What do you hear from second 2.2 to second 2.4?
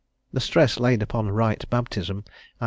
i.